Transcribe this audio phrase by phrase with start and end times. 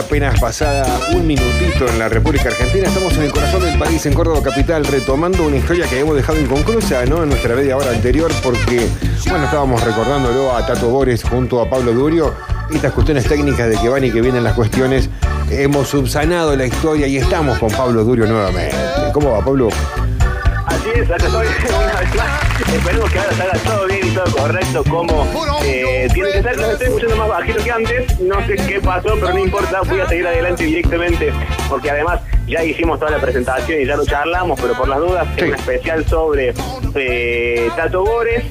[0.00, 2.88] apenas pasada un minutito en la República Argentina.
[2.88, 6.40] Estamos en el corazón del país, en Córdoba Capital, retomando una historia que hemos dejado
[6.40, 7.22] inconclusa ¿no?
[7.22, 8.88] en nuestra media hora anterior, porque,
[9.28, 12.34] bueno, estábamos recordándolo a Tato Bores junto a Pablo Durio.
[12.72, 15.10] Estas cuestiones técnicas de que van y que vienen las cuestiones,
[15.50, 18.76] hemos subsanado la historia y estamos con Pablo Durio nuevamente.
[19.12, 19.68] ¿Cómo va, Pablo?
[20.66, 22.72] Así es, acá estoy una vez más.
[22.74, 25.26] Esperemos que ahora salga todo bien y todo correcto como
[25.64, 26.08] eh,
[26.42, 28.20] Los estoy escuchando más bajito que antes.
[28.20, 29.82] No sé qué pasó, pero no importa.
[29.86, 31.32] Voy a seguir adelante directamente
[31.68, 35.28] porque además ya hicimos toda la presentación y ya lo charlamos, pero por las dudas,
[35.36, 36.54] es un especial sobre
[36.94, 38.44] eh, Tato Bores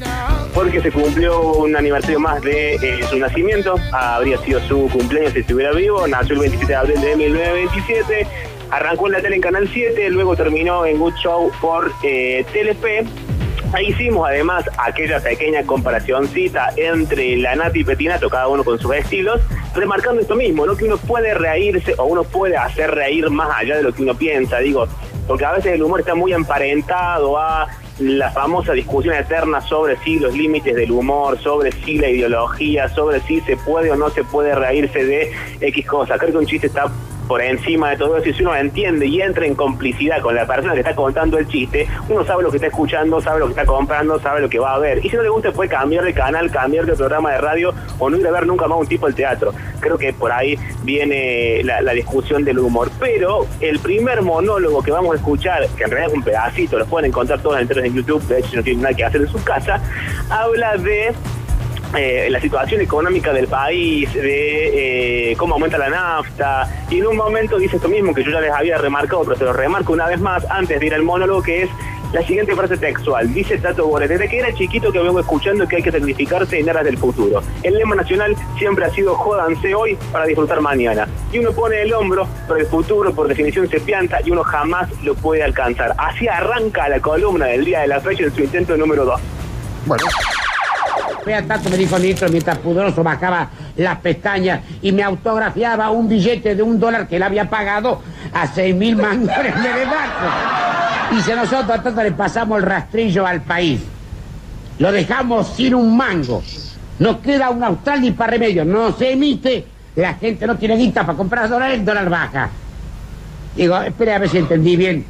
[0.53, 3.75] porque se cumplió un aniversario más de eh, su nacimiento.
[3.91, 6.07] Habría sido su cumpleaños si estuviera vivo.
[6.07, 8.27] Nació el 27 de abril de 1927.
[8.69, 13.03] Arrancó en la tele en Canal 7, luego terminó en Good Show por eh, Telefe.
[13.71, 18.95] Ahí hicimos además aquella pequeña comparacióncita entre la Nati y Petinato, cada uno con sus
[18.95, 19.41] estilos,
[19.75, 20.75] remarcando esto mismo, ¿no?
[20.75, 24.15] Que uno puede reírse o uno puede hacer reír más allá de lo que uno
[24.15, 24.87] piensa, digo,
[25.27, 27.67] porque a veces el humor está muy emparentado a
[27.99, 33.19] la famosa discusión eterna sobre si los límites del humor, sobre si la ideología, sobre
[33.21, 36.17] si se puede o no se puede reírse de X cosa.
[36.17, 36.85] Creo que un chiste está
[37.29, 40.47] por encima de todo eso, y si uno entiende y entra en complicidad con la
[40.47, 43.51] persona que está contando el chiste, uno sabe lo que está escuchando, sabe lo que
[43.51, 45.05] está comprando, sabe lo que va a ver.
[45.05, 48.09] Y si no le gusta, puede cambiar de canal, cambiar de programa de radio o
[48.09, 49.53] no ir a ver nunca más un tipo del teatro.
[49.79, 52.89] Creo que por ahí viene la, discusión del humor.
[52.99, 56.87] Pero el primer monólogo que vamos a escuchar, que en realidad es un pedacito, lo
[56.87, 59.43] pueden encontrar todos enteros en YouTube, de hecho, no tienen nada que hacer en su
[59.43, 59.79] casa,
[60.31, 61.13] habla de
[61.95, 67.17] eh, la situación económica del país, de eh, cómo aumenta la nafta, y en un
[67.17, 70.07] momento dice esto mismo que yo ya les había remarcado, pero se lo remarco una
[70.07, 71.69] vez más antes de ir al monólogo, que es
[72.13, 73.31] la siguiente frase textual.
[73.33, 76.69] Dice Tato Bores, desde que era chiquito que vengo escuchando que hay que sacrificarse en
[76.69, 77.41] aras del futuro.
[77.63, 81.07] El lema nacional siempre ha sido jódanse hoy para disfrutar mañana.
[81.31, 84.89] Y uno pone el hombro, pero el futuro por definición se pianta y uno jamás
[85.03, 85.93] lo puede alcanzar.
[85.97, 89.21] Así arranca la columna del día de la fecha en su intento número 2.
[89.85, 90.03] Bueno.
[91.25, 96.55] Vea tanto me dijo Nitro mientras pudoroso bajaba las pestañas y me autografiaba un billete
[96.55, 98.01] de un dólar que él había pagado
[98.33, 101.17] a seis mil el mes de.
[101.17, 103.81] Y si nosotros a tanto le pasamos el rastrillo al país,
[104.77, 106.43] lo dejamos sin un mango,
[106.99, 109.65] no queda un austral ni para remedio, no se emite,
[109.95, 112.49] la gente no tiene guita para comprar dólares, el dólar baja.
[113.55, 115.05] Digo, espere a ver si entendí bien.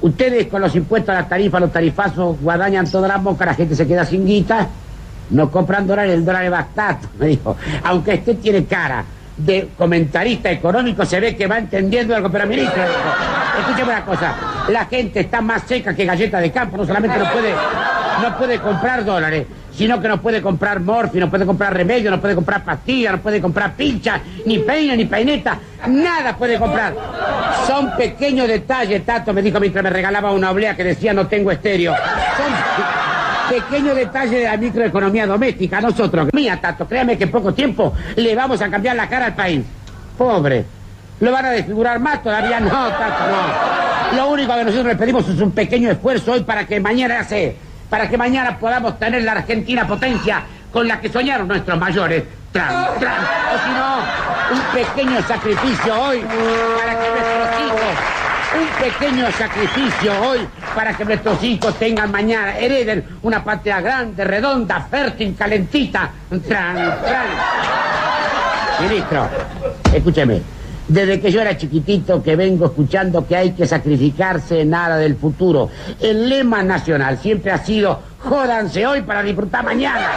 [0.00, 3.76] Ustedes con los impuestos a la tarifa, los tarifazos, guadañan toda la boca, la gente
[3.76, 4.68] se queda sin guita.
[5.32, 7.56] No compran dólares, el dólar es bastante, me dijo.
[7.84, 9.04] Aunque usted tiene cara
[9.36, 12.82] de comentarista económico, se ve que va entendiendo algo, pero ministro,
[13.58, 14.34] escúcheme una cosa,
[14.68, 17.54] la gente está más seca que galleta de campo, no solamente no puede,
[18.22, 22.20] no puede comprar dólares, sino que no puede comprar morfi, no puede comprar remedio, no
[22.20, 26.94] puede comprar pastillas, no puede comprar pinchas, ni peina, ni peineta, nada puede comprar.
[27.66, 31.50] Son pequeños detalles, Tato me dijo mientras me regalaba una oblea que decía no tengo
[31.50, 31.94] estéreo.
[31.94, 33.01] Son
[33.52, 35.80] pequeño detalle de la microeconomía doméstica.
[35.80, 39.34] Nosotros, mía, Tato, créame que en poco tiempo le vamos a cambiar la cara al
[39.34, 39.62] país.
[40.16, 40.64] Pobre.
[41.20, 42.22] ¿Lo van a desfigurar más?
[42.22, 44.16] Todavía no, Tato, no.
[44.16, 47.56] Lo único que nosotros le pedimos es un pequeño esfuerzo hoy para que mañana se,
[47.90, 50.42] para que mañana podamos tener la Argentina potencia
[50.72, 52.24] con la que soñaron nuestros mayores.
[52.52, 53.22] Tran, tran.
[53.22, 58.21] O si no, un pequeño sacrificio hoy para que nuestros hijos
[58.54, 60.40] un pequeño sacrificio hoy
[60.74, 66.10] para que nuestros hijos tengan mañana, hereden una patria grande, redonda, fértil, calentita.
[66.28, 67.26] Tran, tran.
[68.82, 69.28] Ministro,
[69.92, 70.42] escúcheme.
[70.88, 75.16] Desde que yo era chiquitito que vengo escuchando que hay que sacrificarse en nada del
[75.16, 75.70] futuro.
[76.00, 80.10] El lema nacional siempre ha sido jódanse hoy para disfrutar mañana.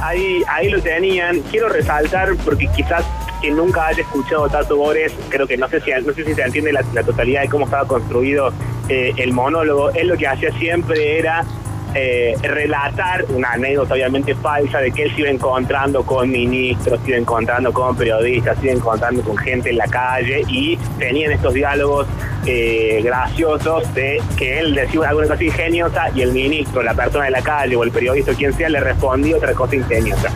[0.00, 1.40] Ahí, ahí lo tenían.
[1.50, 3.04] Quiero resaltar, porque quizás
[3.40, 6.42] que nunca haya escuchado Tato Bores, creo que no sé si, no sé si se
[6.42, 8.52] entiende la, totalidad de cómo estaba construido
[8.88, 9.90] eh, el monólogo.
[9.90, 11.44] Él lo que hacía siempre era
[11.92, 17.10] eh, relatar una anécdota obviamente falsa de que él se iba encontrando con ministros, se
[17.10, 21.52] iba encontrando con periodistas, se iba encontrando con gente en la calle y tenían estos
[21.52, 22.06] diálogos
[22.46, 27.32] eh, graciosos de que él decía alguna cosa ingeniosa y el ministro, la persona de
[27.32, 30.30] la calle o el periodista quien sea le respondía otra cosa ingeniosa.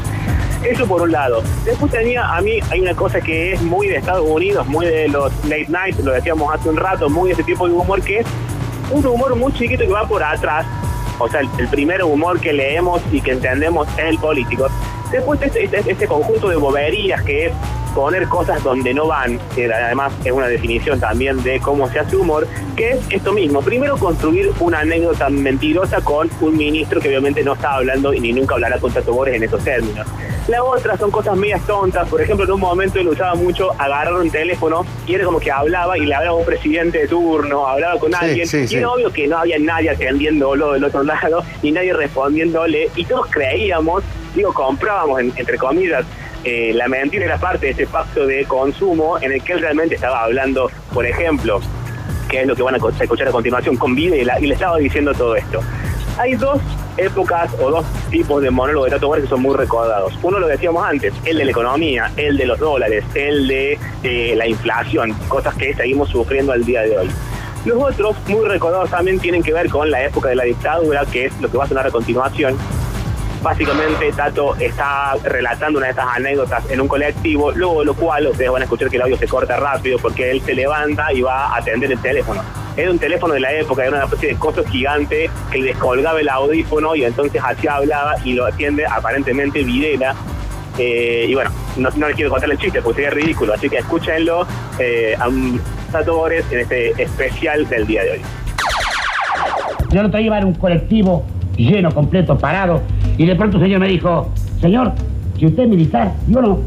[0.65, 1.43] Eso por un lado.
[1.65, 5.09] Después tenía, a mí hay una cosa que es muy de Estados Unidos, muy de
[5.09, 8.21] los late night, lo decíamos hace un rato, muy de ese tipo de humor que
[8.21, 8.27] es
[8.91, 10.67] un humor muy chiquito que va por atrás.
[11.19, 14.69] O sea, el, el primer humor que leemos y que entendemos es el político.
[15.13, 17.53] Después este, este, este conjunto de boberías que es
[17.95, 22.17] poner cosas donde no van, que además es una definición también de cómo se hace
[22.17, 22.47] humor,
[22.77, 23.63] que es esto mismo.
[23.63, 28.33] Primero, construir una anécdota mentirosa con un ministro que obviamente no está hablando y ni
[28.33, 30.07] nunca hablará con Tato Bores en esos términos.
[30.49, 32.07] La otra son cosas medias tontas.
[32.09, 35.51] Por ejemplo, en un momento él usaba mucho agarrar un teléfono y era como que
[35.51, 38.47] hablaba y le hablaba a un presidente de turno, hablaba con alguien.
[38.47, 38.77] sí, y sí.
[38.77, 42.91] era obvio que no había nadie atendiéndolo del otro lado, ni nadie respondiéndole.
[42.95, 44.03] Y todos creíamos,
[44.35, 46.05] digo, comprábamos, en- entre comillas,
[46.45, 49.95] eh, la mentira era parte de ese pacto de consumo en el que él realmente
[49.95, 51.61] estaba hablando, por ejemplo,
[52.29, 55.13] que es lo que van a escuchar a continuación con Videla, y le estaba diciendo
[55.15, 55.61] todo esto.
[56.19, 56.61] Hay dos
[56.97, 60.13] épocas o dos tipos de monólogos de Tato que son muy recordados.
[60.23, 63.79] Uno lo decíamos antes, el de la economía, el de los dólares, el de
[64.37, 67.11] la inflación, cosas que seguimos sufriendo al día de hoy.
[67.65, 71.27] Los otros, muy recordados también, tienen que ver con la época de la dictadura, que
[71.27, 72.57] es lo que va a sonar a continuación,
[73.45, 78.51] Básicamente, Tato está relatando una de estas anécdotas en un colectivo, luego lo cual ustedes
[78.51, 81.49] van a escuchar que el audio se corta rápido porque él se levanta y va
[81.49, 82.41] a atender el teléfono.
[82.75, 86.19] Era un teléfono de la época, era una especie de coso gigante que le descolgaba
[86.21, 90.15] el audífono y entonces así hablaba y lo atiende aparentemente Videla.
[90.79, 93.77] Eh, y bueno, no, no les quiero contar el chiste porque sería ridículo, así que
[93.77, 94.47] escúchenlo
[94.79, 95.61] eh, a un
[95.93, 98.21] Tato Bores en este especial del día de hoy.
[99.91, 101.27] Yo día iba en un colectivo
[101.57, 102.83] lleno, completo, parado,
[103.17, 104.31] y de pronto un señor me dijo,
[104.61, 104.93] señor,
[105.39, 106.59] si usted es militar, yo no.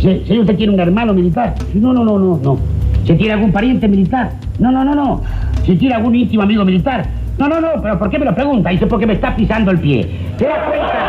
[0.00, 1.54] Señor, ¿usted tiene un hermano militar?
[1.74, 2.58] No, no, no, no, no.
[3.04, 4.32] ¿Se tiene algún pariente militar?
[4.58, 5.22] No, no, no, no.
[5.64, 7.06] ¿Se tiene algún íntimo amigo militar?
[7.38, 8.70] No, no, no, pero ¿por qué me lo pregunta?
[8.70, 10.08] Dice, porque me está pisando el pie.
[10.36, 11.08] ¿Te das cuenta?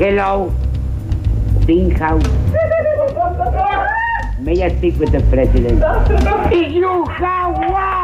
[0.00, 0.50] Hello,
[1.98, 2.24] House.
[4.40, 5.82] May I speak with the president?
[6.52, 7.97] Is you Howard,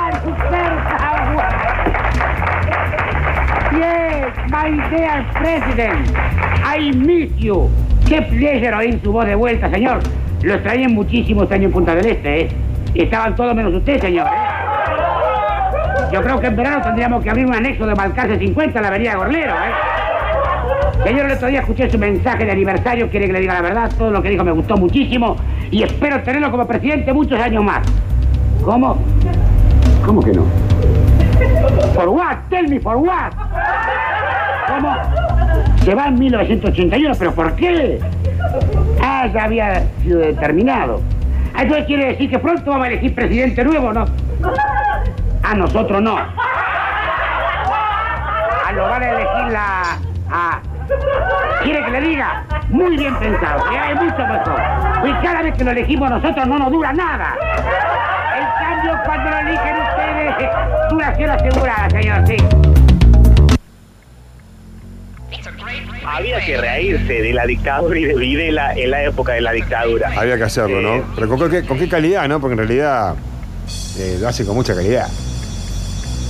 [3.77, 6.11] Yes, my dear president.
[6.63, 7.69] I miss you.
[8.07, 9.99] Qué pleasure oír su voz de vuelta, señor.
[10.43, 12.49] Lo extrañé muchísimo este año en Punta del Este, ¿eh?
[12.95, 14.55] Estaban todos menos usted, señor, ¿eh?
[16.13, 18.89] Yo creo que en verano tendríamos que abrir un anexo de Balcarce 50 en la
[18.89, 21.05] avenida Gorlero, ¿eh?
[21.05, 23.91] Señor, el otro día escuché su mensaje de aniversario, quiere que le diga la verdad,
[23.99, 25.37] todo lo que dijo me gustó muchísimo
[25.71, 27.81] y espero tenerlo como presidente muchos años más.
[28.65, 28.99] ¿Cómo?
[30.07, 31.04] ¿Cómo que no?
[31.95, 32.37] ¿For what?
[32.51, 33.33] Tell me for what.
[35.85, 38.01] Se va en 1981, pero ¿por qué?
[39.03, 41.01] Ah, ya había sido determinado.
[41.55, 44.07] Ah, Entonces quiere decir que pronto vamos a elegir presidente nuevo, ¿no?
[45.43, 46.17] A nosotros no.
[48.67, 49.99] Ah, lo van a elegir la...
[50.31, 50.61] a-
[51.63, 52.43] ¿Quiere que le diga?
[52.69, 54.61] Muy bien pensado, que hay mucho mejor.
[55.07, 57.35] Y cada vez que lo elegimos nosotros no nos dura nada.
[58.37, 59.77] En cambio, cuando lo eligen
[60.91, 62.37] duración asegurada, señor, sí.
[66.07, 70.13] Había que reírse de la dictadura y de Videla en la época de la dictadura.
[70.17, 71.15] Había que hacerlo, Eh, ¿no?
[71.15, 72.41] Pero con qué, con qué calidad, ¿no?
[72.41, 73.15] Porque en realidad
[73.99, 75.09] eh, lo hace con mucha calidad.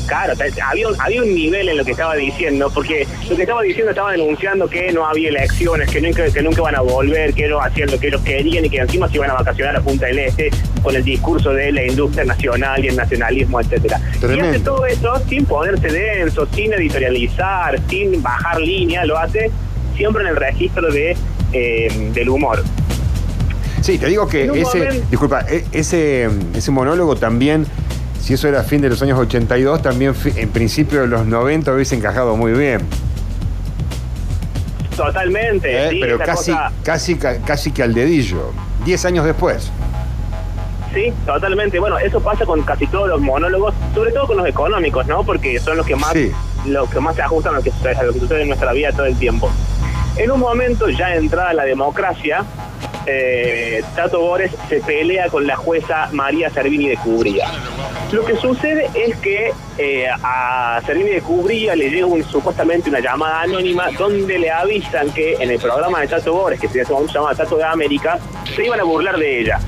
[0.06, 0.34] Claro,
[0.68, 3.90] había un, había un nivel en lo que estaba diciendo, porque lo que estaba diciendo
[3.90, 7.58] estaba denunciando que no había elecciones, que nunca, que nunca van a volver, que no
[7.60, 10.18] hacían lo que ellos querían y que encima se iban a vacacionar a Punta del
[10.20, 10.50] Este
[10.84, 14.00] con el discurso de la industria nacional y el nacionalismo, etcétera.
[14.22, 19.50] Y hace todo eso sin ponerse denso, sin editorializar, sin bajar línea, lo hace
[19.96, 21.16] siempre en el registro de
[21.52, 22.62] eh, del humor.
[23.80, 27.66] Sí, te digo que ese, momento- disculpa, e- ese, ese monólogo también,
[28.20, 31.94] si eso era fin de los años 82, también en principio de los 90 hubiese
[31.94, 32.80] encajado muy bien.
[34.96, 35.86] Totalmente.
[35.86, 35.90] ¿eh?
[35.90, 38.52] sí, Pero casi, cosa- casi, ca- casi que al dedillo.
[38.84, 39.70] Diez años después.
[40.94, 41.78] Sí, totalmente.
[41.80, 45.24] Bueno, eso pasa con casi todos los monólogos, sobre todo con los económicos, ¿no?
[45.24, 46.30] Porque son los que más, Sí.
[46.66, 48.72] los que más se ajustan a lo que, sucede- a lo que sucede en nuestra
[48.72, 49.50] vida todo el tiempo.
[50.16, 52.44] En un momento, ya entrada la democracia,
[53.06, 57.48] eh, Tato Bores se pelea con la jueza María Servini de Cubría.
[58.12, 63.00] Lo que sucede es que eh, a Servini de Cubría le llega un- supuestamente una
[63.00, 67.34] llamada anónima donde le avisan que en el programa de Tato Bores, que se llama
[67.34, 68.18] Tato de América,
[68.54, 69.58] se iban a burlar de ella.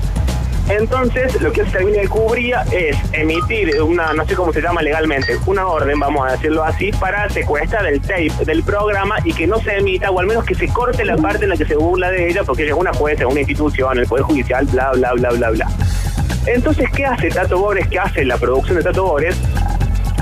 [0.69, 4.81] Entonces, lo que hace Servini de Cubría es emitir una, no sé cómo se llama
[4.81, 9.47] legalmente, una orden, vamos a decirlo así, para secuestrar el tape del programa y que
[9.47, 11.75] no se emita, o al menos que se corte la parte en la que se
[11.75, 15.13] burla de ella, porque ella es una jueza, una institución, el Poder Judicial, bla, bla,
[15.13, 15.67] bla, bla, bla.
[16.45, 17.87] Entonces, ¿qué hace Tato Bores?
[17.87, 19.37] ¿Qué hace la producción de Tato Bores?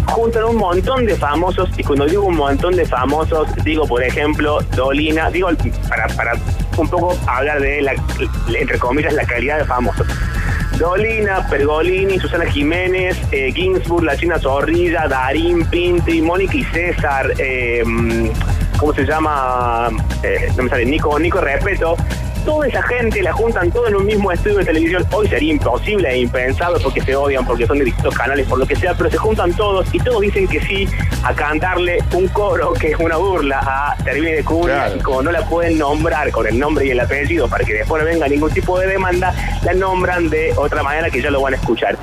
[0.06, 4.60] Juntan un montón de famosos, y cuando digo un montón de famosos, digo, por ejemplo,
[4.76, 5.50] Dolina, digo,
[5.90, 6.34] para, para
[6.78, 7.94] un poco hablar de, la,
[8.58, 10.08] entre comillas, la calidad de famosos.
[10.78, 17.82] Dolina, Pergolini, Susana Jiménez, eh, Ginsburg, La China Zorrilla, Darín, Pinti, Mónica y César, eh,
[18.78, 19.90] ¿cómo se llama?
[20.22, 21.96] Eh, no me sale, Nico, Nico Respeto.
[22.46, 25.04] Toda esa gente la juntan todo en un mismo estudio de televisión.
[25.12, 28.68] Hoy sería imposible e impensable porque se odian, porque son de distintos canales, por lo
[28.68, 30.88] que sea, pero se juntan todos y todos dicen que sí
[31.24, 35.32] a cantarle un coro que es una burla a Termine de Curia y como no
[35.32, 38.52] la pueden nombrar con el nombre y el apellido para que después no venga ningún
[38.52, 39.34] tipo de demanda,
[39.64, 41.98] la nombran de otra manera que ya lo van a escuchar.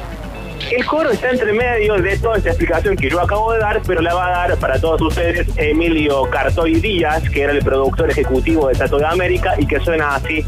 [0.74, 4.00] El coro está entre medio de toda esta explicación que yo acabo de dar, pero
[4.00, 8.68] la va a dar para todos ustedes Emilio Cartoy Díaz, que era el productor ejecutivo
[8.68, 10.42] de Tato de América y que suena así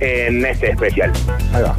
[0.00, 1.12] en este especial.
[1.52, 1.76] Ahí va.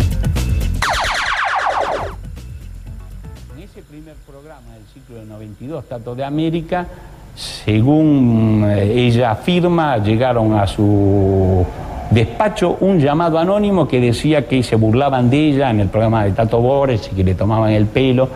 [3.56, 6.86] En ese primer programa del ciclo de 92, Tato de América,
[7.34, 11.66] según eh, ella afirma, llegaron a su
[12.12, 16.32] despacho un llamado anónimo que decía que se burlaban de ella en el programa de
[16.32, 18.30] Tato Bores y que le tomaban el pelo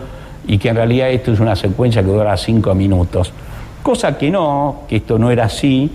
[0.47, 3.31] y que en realidad esto es una secuencia que dura cinco minutos.
[3.81, 5.91] Cosa que no, que esto no era así,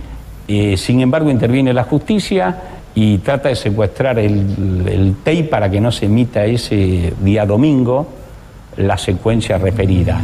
[0.49, 2.57] eh, sin embargo interviene la justicia
[2.95, 8.07] y trata de secuestrar el, el tape para que no se emita ese día domingo
[8.77, 10.21] la secuencia referida.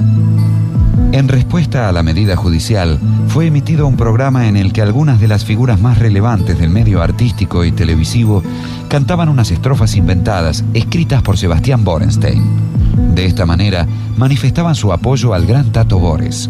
[1.13, 5.29] En respuesta a la medida judicial, fue emitido un programa en el que algunas de
[5.29, 8.43] las figuras más relevantes del medio artístico y televisivo
[8.89, 12.43] cantaban unas estrofas inventadas, escritas por Sebastián Borenstein.
[13.15, 16.49] De esta manera, manifestaban su apoyo al gran Tato Bores.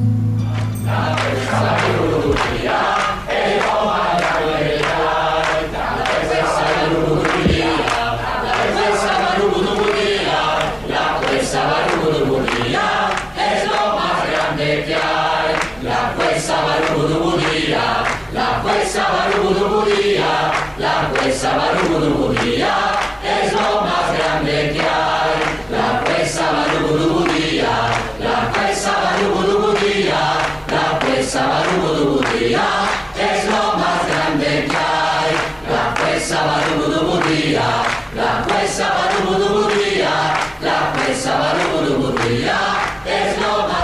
[14.73, 21.23] La fuerza barbuduría, la fuerza barbuduría, la fuerza.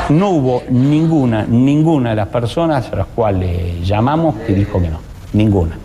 [0.08, 5.00] No hubo ninguna, ninguna de las personas a las cuales llamamos que dijo que no.
[5.34, 5.76] Ninguna.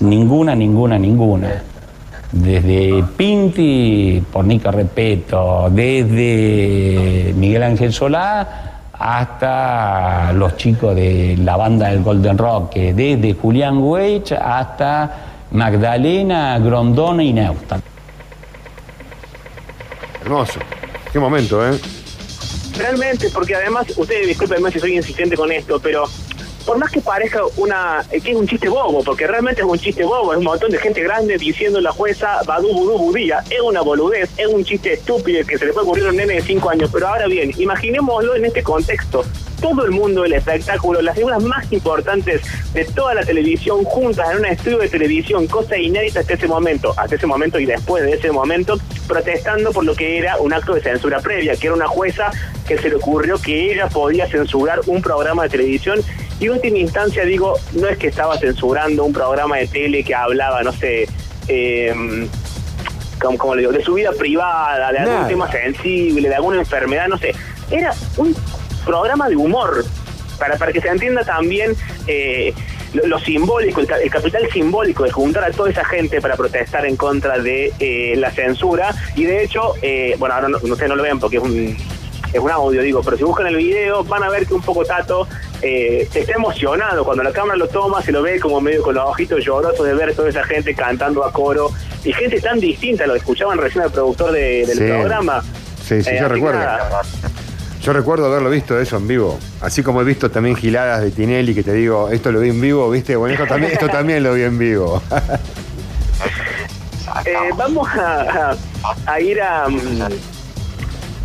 [0.00, 1.48] Ninguna, ninguna, ninguna.
[2.30, 8.48] Desde Pinti, por Nico Repeto, desde Miguel Ángel Solá,
[8.92, 15.10] hasta los chicos de la banda del Golden Rock, desde Julián Weich hasta
[15.50, 17.80] Magdalena, Grondona y Neusta.
[20.22, 20.60] Hermoso.
[21.12, 21.78] Qué momento, ¿eh?
[22.82, 26.02] Realmente, porque además, ustedes disculpenme si soy insistente con esto, pero
[26.66, 30.02] por más que parezca una que es un chiste bobo, porque realmente es un chiste
[30.02, 33.82] bobo, es un montón de gente grande diciendo la jueza Badú Budú Budía, es una
[33.82, 36.70] boludez, es un chiste estúpido que se le puede ocurrir a un nene de 5
[36.70, 39.24] años, pero ahora bien, imaginémoslo en este contexto.
[39.62, 42.42] Todo el mundo del espectáculo, las figuras más importantes
[42.74, 46.92] de toda la televisión juntas en un estudio de televisión, cosa inédita hasta ese momento,
[46.96, 48.76] hasta ese momento y después de ese momento,
[49.06, 52.30] protestando por lo que era un acto de censura previa, que era una jueza
[52.66, 56.00] que se le ocurrió que ella podía censurar un programa de televisión
[56.42, 60.12] y en última instancia digo, no es que estaba censurando un programa de tele que
[60.12, 61.06] hablaba, no sé,
[61.46, 61.94] eh,
[63.20, 65.28] como, como le digo, de su vida privada, de algún Nada.
[65.28, 67.32] tema sensible, de alguna enfermedad, no sé.
[67.70, 68.34] Era un
[68.84, 69.84] programa de humor,
[70.38, 71.74] para, para que se entienda también
[72.06, 72.52] eh,
[72.94, 76.84] lo, lo simbólico, el, el capital simbólico de juntar a toda esa gente para protestar
[76.86, 78.94] en contra de eh, la censura.
[79.14, 81.76] Y de hecho, eh, bueno, ahora no, ustedes no lo ven porque es un,
[82.32, 84.84] es un audio, digo, pero si buscan el video van a ver que un poco
[84.84, 85.28] Tato
[85.62, 87.04] eh, está emocionado.
[87.04, 89.94] Cuando la cámara lo toma, se lo ve como medio con los ojitos llorosos de
[89.94, 91.70] ver toda esa gente cantando a coro.
[92.04, 94.84] Y gente tan distinta, lo escuchaban recién al productor de- del Sí.
[94.84, 95.40] programa.
[95.86, 96.58] Sí, sí, Eh, yo recuerdo.
[96.58, 97.02] nada.
[97.82, 99.38] Yo recuerdo haberlo visto eso en vivo.
[99.60, 102.60] Así como he visto también giladas de Tinelli que te digo, esto lo vi en
[102.60, 103.16] vivo, ¿viste?
[103.16, 105.02] Bueno, esto también, esto también lo vi en vivo.
[107.26, 110.08] Eh, vamos a, ir a mm,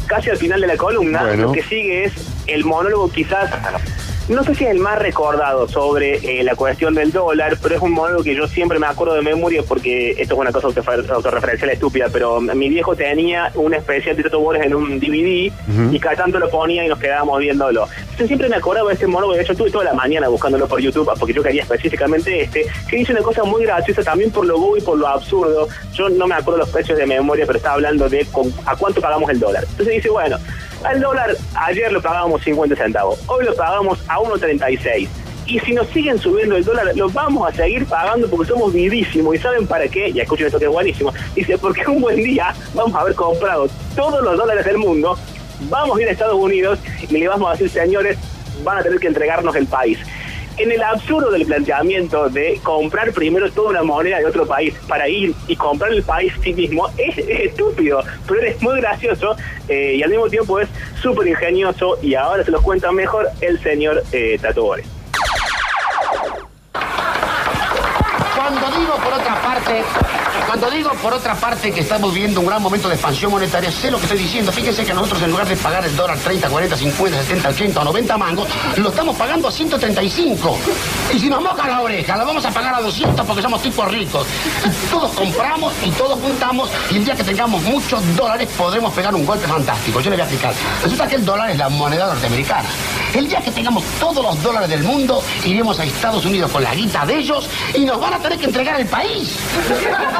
[0.05, 1.23] casi al final de la columna.
[1.23, 1.43] Bueno.
[1.43, 2.13] Lo que sigue es
[2.45, 3.49] el monólogo quizás,
[4.29, 7.81] no sé si es el más recordado sobre eh, la cuestión del dólar, pero es
[7.81, 11.69] un monólogo que yo siempre me acuerdo de memoria porque esto es una cosa autorreferencial
[11.69, 15.93] estúpida, pero mi viejo tenía un especial de Tato Bores en un DVD Ujú.
[15.95, 17.87] y cada tanto lo ponía y nos quedábamos viéndolo.
[18.19, 20.79] Yo siempre me acordaba de ese monólogo, de hecho estuve toda la mañana buscándolo por
[20.81, 24.57] YouTube porque yo quería específicamente este, que dice una cosa muy graciosa también por lo
[24.59, 25.67] bobo y por lo absurdo.
[25.93, 28.99] Yo no me acuerdo los precios de memoria, pero estaba hablando de con- a cuánto
[28.99, 29.63] pagamos el dólar.
[29.69, 30.37] Entonces dice, bueno,
[30.83, 35.07] al dólar ayer lo pagábamos 50 centavos, hoy lo pagamos a 1.36.
[35.47, 39.33] Y si nos siguen subiendo el dólar, lo vamos a seguir pagando porque somos vivísimos.
[39.33, 40.09] ¿Y saben para qué?
[40.09, 41.13] Y escuchen esto que es buenísimo.
[41.35, 45.17] Dice, porque un buen día vamos a haber comprado todos los dólares del mundo,
[45.69, 48.17] vamos a ir a Estados Unidos y le vamos a decir, señores,
[48.63, 49.97] van a tener que entregarnos el país.
[50.57, 55.07] En el absurdo del planteamiento de comprar primero toda una moneda de otro país para
[55.07, 59.35] ir y comprar el país sí mismo, es, estúpido, pero es muy gracioso
[59.67, 60.67] eh, y al mismo tiempo es
[61.01, 64.67] súper ingenioso y ahora se los cuenta mejor el señor eh, Tato.
[68.35, 69.83] Cuando digo por otra parte,
[70.45, 73.89] cuando digo por otra parte que estamos viviendo un gran momento de expansión monetaria, sé
[73.91, 74.51] lo que estoy diciendo.
[74.51, 77.83] Fíjense que nosotros en lugar de pagar el dólar 30, 40, 50, 70, 80 o
[77.83, 80.57] 90 mangos, lo estamos pagando a 135.
[81.13, 83.91] Y si nos moja la oreja, lo vamos a pagar a 200 porque somos tipos
[83.91, 84.27] ricos.
[84.65, 89.13] Y todos compramos y todos juntamos y el día que tengamos muchos dólares podremos pegar
[89.13, 89.99] un golpe fantástico.
[90.01, 90.53] Yo le voy a explicar.
[90.83, 92.69] Resulta que el dólar es la moneda norteamericana.
[93.13, 96.73] El día que tengamos todos los dólares del mundo, iremos a Estados Unidos con la
[96.73, 99.37] guita de ellos y nos van a tener que entregar el país.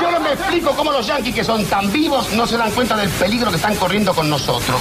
[0.00, 2.96] Yo no me explico cómo los yanquis que son tan vivos no se dan cuenta
[2.96, 4.80] del peligro que están corriendo con nosotros.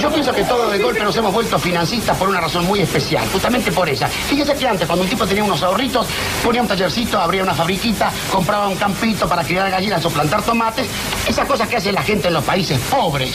[0.00, 3.26] Yo pienso que todos de golpe nos hemos vuelto financistas por una razón muy especial,
[3.32, 4.08] justamente por ella.
[4.08, 6.06] Fíjese que antes, cuando un tipo tenía unos ahorritos,
[6.42, 10.88] ponía un tallercito, abría una fabriquita, compraba un campito para criar gallinas o plantar tomates,
[11.26, 13.34] esas cosas que hace la gente en los países pobres.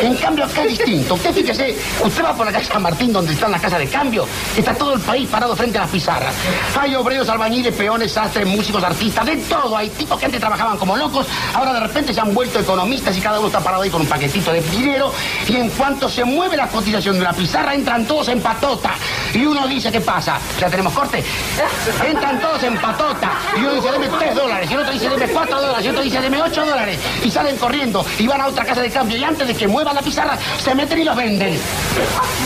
[0.00, 1.14] En cambio, acá es distinto.
[1.14, 4.26] Usted fíjese, usted va por la calle San Martín, donde están las casas de cambio,
[4.56, 6.34] está todo el país parado frente a las pizarras.
[6.80, 9.76] Hay obreros, albañiles, peones, sastres, músicos, artistas, de todo.
[9.76, 13.20] Hay tipos que antes trabajaban como locos, ahora de repente se han vuelto economistas y
[13.20, 15.12] cada uno está parado ahí con un paquetito de dinero.
[15.48, 18.94] Y en cuanto se mueve la cotización de la pizarra, entran todos en patota.
[19.32, 20.38] Y uno dice, ¿qué pasa?
[20.60, 21.22] ¿Ya tenemos corte?
[22.06, 23.32] Entran todos en patota.
[23.56, 24.70] Y uno dice, deme 3 dólares.
[24.70, 25.84] Y otro dice, deme 4 dólares.
[25.84, 26.98] Y otro dice, deme 8 dólares.
[27.24, 29.16] Y salen corriendo y van a otra casa de cambio.
[29.16, 31.58] Y antes de que muevan la pizarra, se meten y los venden.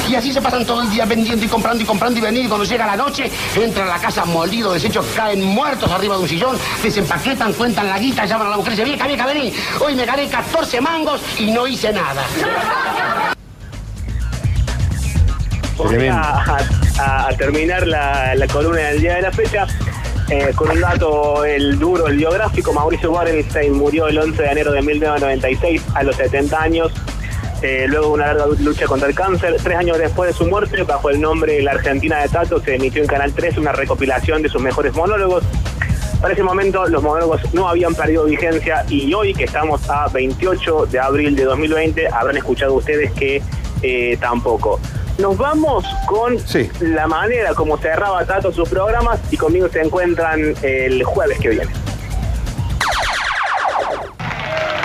[0.08, 2.46] Y así se pasan todo el día vendiendo y comprando y comprando y vendiendo.
[2.46, 6.22] Y cuando llega la noche, entran a la casa molidos, deshechos, caen muertos arriba de
[6.22, 9.52] un sillón, desempaquetan, cuentan la guita, llaman a la mujer y dicen, vieja, vieja, vení.
[9.80, 12.22] Hoy me gané 14 mangos y no hice nada.
[16.16, 16.56] A,
[16.98, 19.66] a- a terminar la, la columna del día de la fecha
[20.28, 22.72] eh, con un dato, el duro, el biográfico.
[22.72, 26.92] Mauricio Borenstein murió el 11 de enero de 1996 a los 70 años,
[27.62, 29.56] eh, luego de una larga lucha contra el cáncer.
[29.62, 33.00] Tres años después de su muerte, bajo el nombre La Argentina de Tato, se emitió
[33.02, 35.44] en Canal 3 una recopilación de sus mejores monólogos.
[36.20, 40.86] Para ese momento los monólogos no habían perdido vigencia y hoy que estamos a 28
[40.86, 43.40] de abril de 2020 habrán escuchado ustedes que
[43.82, 44.80] eh, tampoco.
[45.18, 46.68] Nos vamos con Sí.
[46.80, 51.70] la manera como cerraba Tato sus programas y conmigo se encuentran el jueves que viene.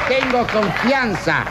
[0.07, 1.45] Tengo confianza.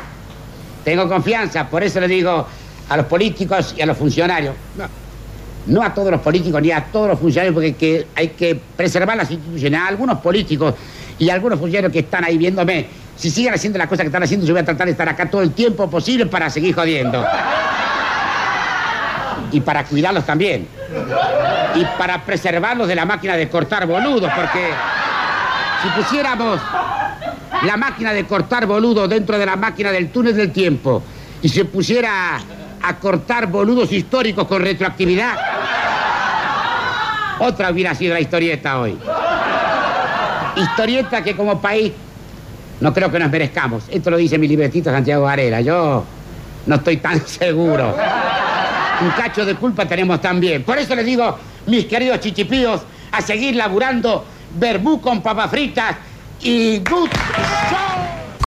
[0.84, 1.68] Tengo confianza.
[1.68, 2.46] Por eso le digo
[2.88, 4.54] a los políticos y a los funcionarios.
[4.76, 4.84] No,
[5.66, 9.16] no a todos los políticos ni a todos los funcionarios, porque que hay que preservar
[9.16, 9.80] las instituciones.
[9.80, 10.74] A algunos políticos
[11.18, 14.22] y a algunos funcionarios que están ahí viéndome, si siguen haciendo las cosas que están
[14.22, 17.24] haciendo, yo voy a tratar de estar acá todo el tiempo posible para seguir jodiendo.
[19.52, 20.66] Y para cuidarlos también.
[21.74, 24.70] Y para preservarlos de la máquina de cortar boludos, porque
[25.82, 26.60] si pusiéramos
[27.64, 31.02] la máquina de cortar boludos dentro de la máquina del túnel del tiempo
[31.42, 32.40] y se pusiera
[32.82, 35.36] a cortar boludos históricos con retroactividad,
[37.42, 38.96] otra hubiera sido la historieta hoy.
[40.56, 41.92] Historieta que como país
[42.80, 43.84] no creo que nos merezcamos.
[43.90, 45.60] Esto lo dice mi libretito Santiago Varela.
[45.60, 46.04] Yo
[46.66, 47.96] no estoy tan seguro.
[49.00, 50.62] Un cacho de culpa tenemos también.
[50.62, 54.24] Por eso les digo, mis queridos chichipíos, a seguir laburando
[54.58, 55.96] verbú con papas fritas
[56.40, 57.91] y good show.